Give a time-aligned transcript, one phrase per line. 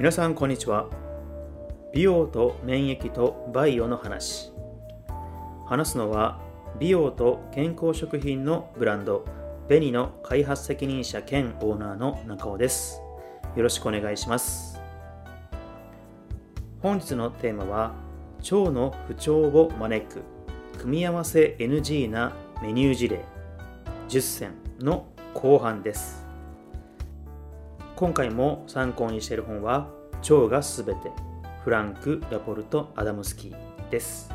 [0.00, 0.88] 皆さんこんにちは。
[1.92, 4.50] 美容と免疫とバイオの話。
[5.66, 6.40] 話すのは
[6.78, 9.26] 美容と健康食品のブランド
[9.68, 13.02] ベニの開発責任者兼オーナーの中尾です。
[13.54, 14.80] よろしくお願いします。
[16.80, 17.92] 本日のテーマは
[18.38, 20.22] 腸の不調を招く
[20.78, 22.32] 組み合わせ NG な
[22.62, 23.22] メニュー事例。
[24.08, 26.20] 10選の後半です。
[28.00, 29.90] 今回も参考にしている本は
[30.28, 31.10] 腸がすべて。
[31.64, 34.30] フランク・ラポルト・アダムスキーです。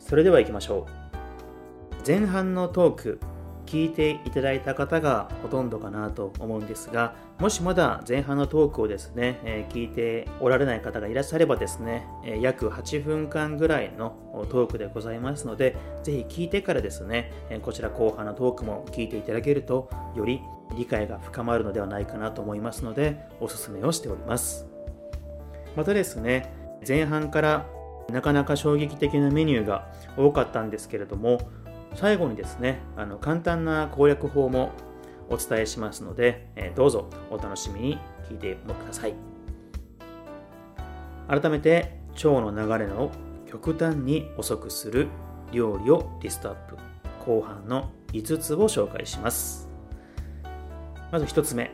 [0.00, 2.06] それでは行きましょう。
[2.06, 3.20] 前半のトーク
[3.66, 20.42] 聞いていただいた方がほとんどかなと思うんですがもしまだ前半のトークをですね、え聞いておられない方がいらっしゃればですね、え約8分間ぐらいのトークでございますのでぜひ聞いてからですね、えこちら後半のトークも聞いていただけるとより
[20.76, 24.73] 理解が深まるのではないかなと思いますのでおすすめをしております。
[25.76, 26.52] またですね
[26.86, 27.66] 前半から
[28.10, 31.40] なかなか衝撃的なメニューが多かったんですけれども
[31.94, 34.72] 最後にですねあの簡単な攻略法も
[35.28, 39.14] お伝えしますので、えどうぞお楽しみに聞いてもください。
[41.28, 43.10] 改めて腸の流れの
[43.46, 45.08] 極端に遅くする
[45.52, 46.76] 料理をリストアップ。
[47.24, 49.70] 後半の5つを紹介します。
[51.10, 51.70] まず1つ目。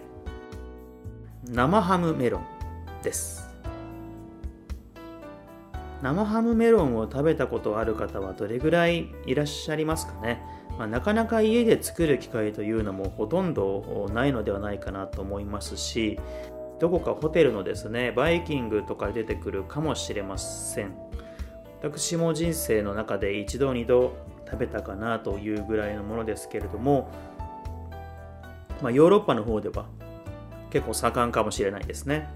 [1.49, 2.45] 生ハムメロン
[3.03, 3.50] です。
[6.03, 10.43] 生ハムメロンを食べたことある方はどれぐらいいらっしゃいますかね、
[10.79, 16.19] まあ、なかなか家で作る機会というのもほとんどないのではないかなと思いますし
[16.79, 20.95] どこかホテルのですねバイキングとか出てくるかもしれません。
[21.83, 24.15] 私も人生の中で一度二度
[24.45, 27.11] 食べたかなというぐらいのものですけれども、
[28.83, 29.87] まあ、ヨーロッパの方では
[30.71, 32.29] 結構盛んかもしれないですね。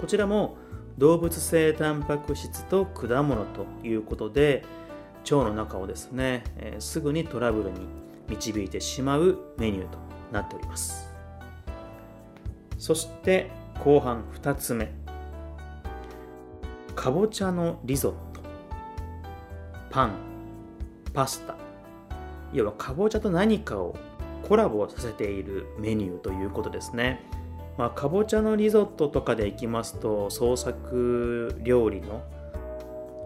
[0.00, 0.56] こちらも
[0.98, 4.64] 動物性タンパク質と果物ということで
[5.22, 7.86] 腸の中をですね、えー、すぐにトラブルに
[8.28, 9.98] 導いてしまうメニューと
[10.32, 11.12] なっております。
[12.78, 13.50] そして
[13.84, 14.92] 後半2つ目。
[16.96, 18.40] かぼちゃのリゾット。
[19.90, 20.12] パン。
[21.14, 21.54] パスタ。
[22.52, 23.96] 要はかぼちゃと何かを
[24.48, 27.22] コラボさせているメニューということですね。
[27.78, 32.24] まあ、かぼちゃのリゾットとかでいきますと創作料理の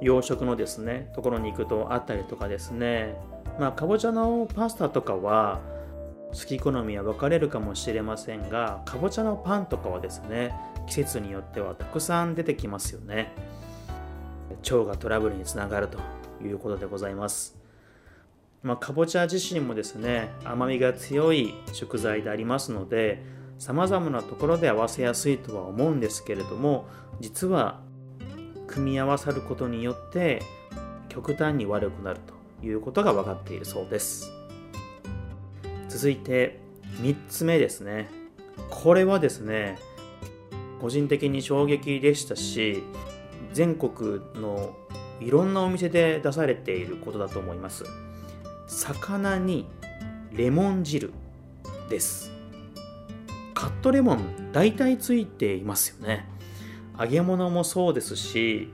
[0.02, 3.16] 洋食のですねところに行くとあったりとかですね。
[3.58, 5.60] まあかぼちゃのパスタとかは
[6.32, 10.54] 好き好みは分かれるかもしれませんがかぼちゃのパンとかはですね
[10.86, 13.32] 季節によってはたくさん出てきますよね。
[14.70, 15.98] 腸がトラブルにつながると
[16.44, 17.56] いうことでございます。
[18.62, 23.22] まあ、かぼちゃ自身もですね甘みが強い食材でありますので
[23.58, 26.86] さまざまなところで合わせやすいとは思うんですけれども
[27.20, 27.80] 実は
[28.66, 30.42] 組み合わさることによって
[31.08, 32.20] 極端に悪くなる
[32.60, 34.30] ということが分かっているそうです。
[35.88, 36.60] 続いて
[37.02, 38.08] 3つ目ですね。
[38.70, 39.78] これはですね
[40.80, 42.82] 個人的に衝撃でしたし
[43.52, 44.74] 全国の
[45.20, 47.84] いろんなお店で出されていることだと思います。
[48.66, 49.68] 魚に
[50.32, 51.12] レモン汁
[51.90, 52.31] です。
[53.62, 56.26] カットレモン大体ついていますよね。
[56.98, 58.72] 揚げ物もそうですし、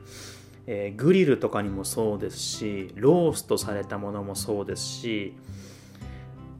[0.66, 5.34] えー、グリルとかにもそうですしローストされたものもそうですし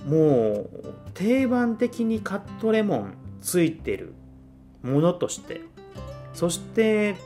[0.04, 0.70] もう
[1.14, 4.12] 定番的にカットレモンついてる
[4.82, 5.62] ものとして
[6.34, 7.16] そして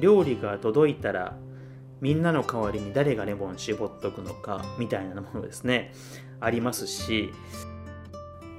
[0.00, 1.36] 料理が届いたら
[2.00, 5.92] みんなの代わりに誰がレモン絞っとくのかみたいなものですね。
[6.40, 7.30] ありますし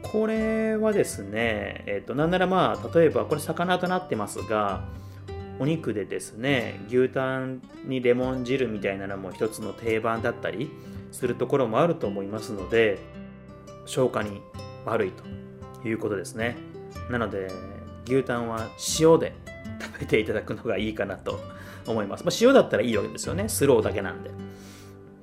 [0.04, 4.84] これはですね、えっ、と、なんならまあ、例えば、これ魚となってますが、
[5.60, 10.72] お肉でですね、牛タンにレモン汁みたいなのも一つの定番だったり
[11.12, 12.98] するところもあると思いますので、
[13.86, 14.42] 消化に
[14.86, 16.56] 悪いということですね。
[17.10, 17.52] なので、
[18.06, 18.70] 牛タンは
[19.00, 19.34] 塩で
[19.82, 21.40] 食べていただくのがいいかなと
[21.86, 22.24] 思います。
[22.24, 23.50] まあ、塩だったらいいわけですよね。
[23.50, 24.32] スローだけなんで。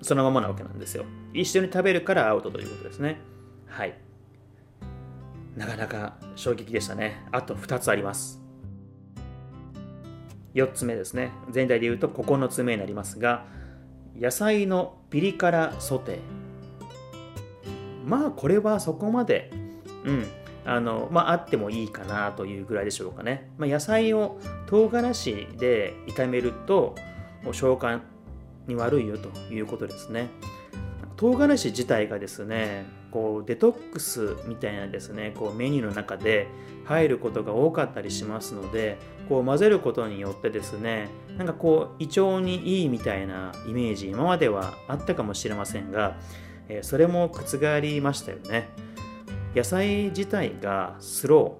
[0.03, 1.05] そのままなわけなんですよ。
[1.33, 3.21] 一緒に食べるからアウトということですね。
[3.67, 4.06] はい。
[5.56, 7.23] なかなか衝撃でしたね。
[7.32, 8.43] あと2つあります。
[10.55, 11.32] 4つ目ですね。
[11.50, 13.47] 全体で言うと9つ目になりますが、
[14.19, 16.19] 野菜のピリ辛ソテー。
[18.06, 19.50] まあこれはそこまで、
[20.05, 20.26] うん、
[20.64, 23.50] あの、まああってもいいかなというぐらいでしょうかね。
[23.56, 26.94] まあ、野菜を唐辛子で炒めると
[27.52, 28.00] 消化
[28.67, 30.29] に悪いよということですね。
[31.17, 36.49] 唐辛子自体がですねこうデトックスみたいなですねこうメニューの中で
[36.85, 38.99] 入ることが多かったりしますので
[39.29, 41.09] こう混ぜることによってですね
[41.39, 46.17] なんかこう胃腸にいいみたいなイメージ今まではあったかもしれませんが、
[46.69, 48.69] えそれも覆りましたよね。
[49.55, 51.59] 野菜自体がスロ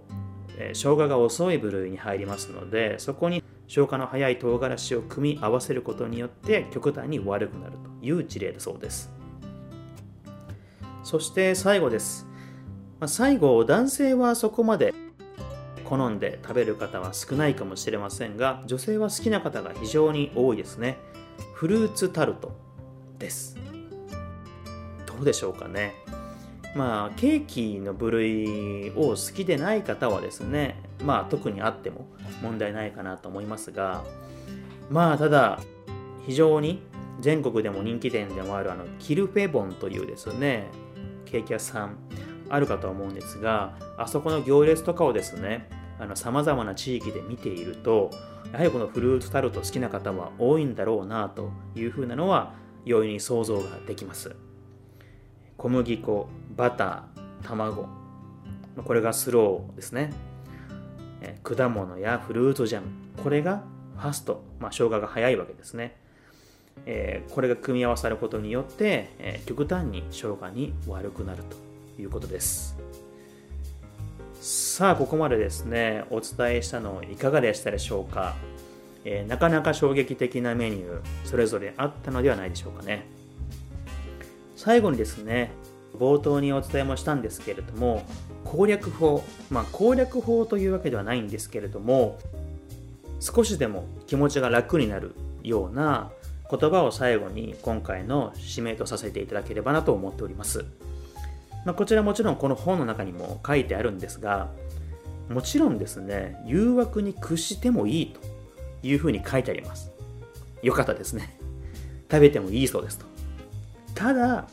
[0.59, 9.16] ー、え生姜が遅い部類に入りますのでそこに消化の早い唐辛子を組み合わせることによって極端に悪くなるという事例だそうです。
[11.07, 12.27] そして最後です、
[12.99, 14.93] ま、最後男性はそこまで
[15.85, 20.99] 好んで食べる方は少ないかもしれませんが女性は好きな方が非常に多いですね。
[21.55, 22.51] フルーツタルト
[23.21, 23.57] です。
[25.07, 25.95] どうでしょうかね。
[26.75, 32.09] まあケーキの部類を好きでない方はですねまあ特にあっても
[32.43, 34.03] 問題ないかなと思いますが
[34.91, 35.61] まあただ
[36.27, 36.83] 非常に
[37.21, 40.67] 全国でも人気店でもあるあのキルフェボンというですね
[41.27, 41.97] ケーキ屋さん
[42.49, 45.69] あるかと思うんですがあそこの行列とかをですね
[46.15, 48.11] さまざまな地域で見ていると
[48.53, 54.37] やはりこのフルーツタルト好きな方は多いんだろうなというふうなのは容易に想像ができます。
[55.57, 57.89] 小麦粉バター卵
[58.85, 60.13] これがスローですね。
[61.43, 62.87] 果物やフルーツジャム
[63.23, 63.65] これが
[63.97, 65.97] ファスト、まあ、生姜が早いわけですね、
[66.85, 71.57] えー、これが組み合わさることによって、えー、極端に生姜に悪くなると
[72.01, 72.77] いうことです。
[74.41, 78.37] さあここまでですねお伝えしたのいかがでしたでしょうか、
[79.05, 83.07] えー、なかなか衝撃的なメニューそれぞれあったのではないでしょうかね。
[84.55, 85.51] 最後にですね
[85.99, 88.05] 冒頭にお伝えもしたんですけれども
[88.45, 92.19] 攻略法まあ攻略法というわけではないんですけれども
[93.21, 96.11] 少しでも気持ちが楽になるような
[96.51, 100.65] 言葉を最後に今回の指名とさせていただければなと思っております、
[101.65, 104.49] まあ、こちらもちろんこの本の中にも書いてあるんですが
[105.29, 108.21] もちろんですね誘惑に屈してもいいと
[108.87, 109.91] いうふうに書いてあります。
[110.63, 111.37] よかったですね。
[112.11, 113.07] 食べてもいいそうですと。
[113.95, 114.47] ただ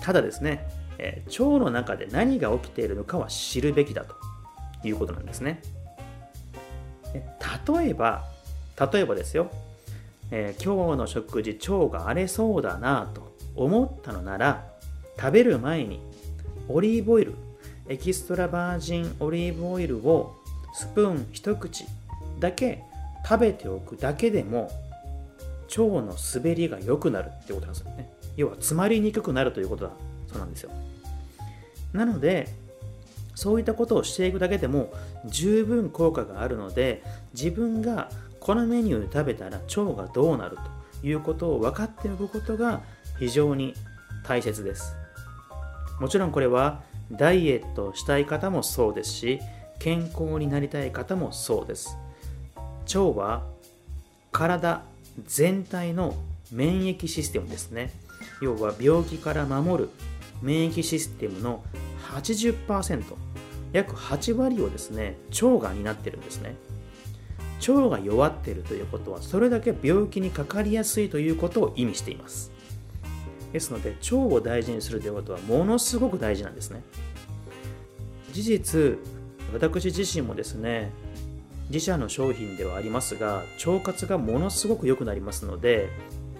[0.00, 0.66] ただですね、
[0.98, 4.14] えー、腸の中で何が起きているのかは知るべきだと
[4.84, 5.62] いうことなんですね。
[7.14, 8.24] 例えば、
[8.92, 9.50] 例えばですよ、
[10.30, 14.66] えー、今日の食事腸が荒れそうだなと思ったのなら
[15.18, 16.00] 食べる前に
[16.68, 17.34] オリーブオイル
[17.88, 20.34] エキストラバージンオリーブオイルを
[20.74, 21.84] スプーン一口
[22.40, 22.82] だけ
[23.26, 24.70] 食べておくだけでも
[25.68, 28.16] 腸の滑りが良くなるってことなんですよね。
[28.36, 29.90] 要は詰まりにくくなるということだ
[30.28, 30.70] そうなんですよ
[31.92, 32.48] なので
[33.34, 34.92] そういったことをしていくだけでも
[35.26, 37.02] 十分効果があるので
[37.34, 38.10] 自分が
[38.46, 40.56] このメニュー食べたら腸がどうなる
[41.02, 42.80] ということを分かっておくことが
[43.18, 43.74] 非常に
[44.22, 44.94] 大切です。
[45.98, 49.40] もちろんこれはダイエットしたい方もそうですし
[49.80, 51.98] 健康になりたい方もそうです。
[52.84, 53.42] 腸は
[54.30, 54.84] 体
[55.24, 56.14] 全体の
[56.52, 57.90] 免疫システムですね。
[58.40, 59.90] 要は病気から守る
[60.40, 61.64] 免疫システムの
[62.14, 63.02] 80%
[63.72, 66.54] 約8割をですね腸が担ってるんですね。
[67.60, 72.52] 腸が弱っているということはそれだけ病気にかかりやすいということを意味しています。
[73.52, 76.82] ですので腸を大事にするということはものすごく大事なんですね。
[78.32, 78.98] 事実
[79.54, 80.92] 私自身もですね
[81.70, 85.88] 自社の商品ではありますが腸活がものすごく良くなりますので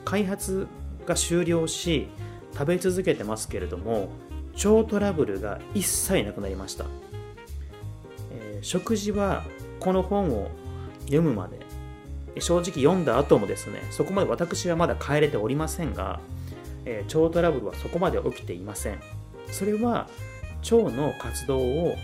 [0.05, 0.67] 開発
[1.07, 2.09] が終了し
[2.53, 4.11] 食べ続けてますけれども
[4.57, 6.85] 腸トラブルが一切なくなりました、
[8.31, 9.45] えー、食事は
[9.81, 10.51] この本を
[11.07, 11.65] 読むまで。
[12.39, 16.21] 正直読んだ後もですねそこまで私はまだ帰れておりませんが、
[16.85, 19.01] えー、腸トラブルはそこまで起きていません。
[19.51, 20.09] それは
[20.71, 21.97] 腸の活動を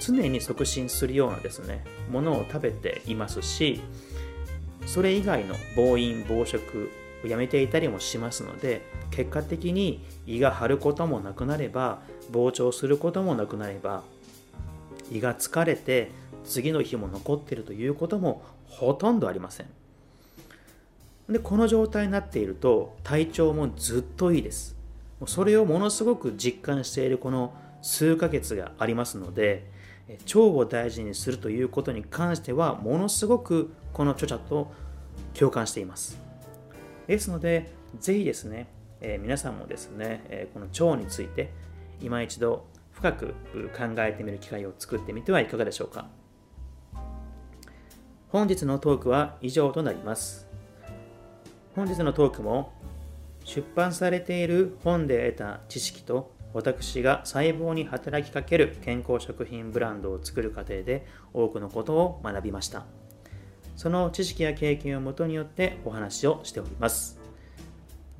[0.00, 3.80] 常に促進するようなですねものを食べていますし
[4.86, 6.90] それ以外の暴飲暴食
[7.24, 11.98] をやめていたりもしますので結果的に胃が張ることもなくなれば
[12.30, 14.02] 膨張することもなくなれば
[15.10, 16.10] 胃が疲れて
[16.48, 19.66] 次の日も残っているということもほとんどありません。
[21.28, 24.76] でこの状態になっていると体調もずっといいです。
[25.26, 27.52] それをものすごく実感しているこの
[27.82, 29.68] 数ヶ月がありますので
[30.26, 34.72] 腸を大事にするということに関してはものすごくこの著者と
[35.34, 36.18] 共感しています。
[37.06, 38.68] ですので、ぜひですね、
[39.00, 41.50] えー、皆さんもですね、えー、この腸について
[42.00, 43.34] 今一度深く
[43.76, 46.06] 考えてみる機会を作ってみてはいかがでしょうか。
[48.30, 50.46] 本日のトークは以上となります。
[51.74, 52.72] 本日のトークも
[53.44, 62.84] 出版されている本で得た知識と私が細胞に働きかける健康食品ブランドを作る過程で多くのことを学びました
[63.76, 67.17] その知識や経験をもとによってお話をしております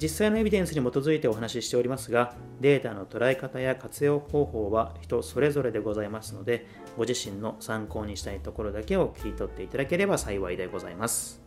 [0.01, 11.43] 実際のエビデンスに基づいてお話ししておりますがデータの捉え方や活用方法は人それぞれでございますのでご自身の参考にしたいところだけを切り取っていただければ幸いでございます。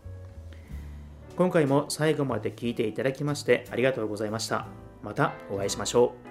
[1.37, 4.67] 今回も最後まで聞いていただきましてありがとうございました。
[5.01, 6.30] またお会いしましょう。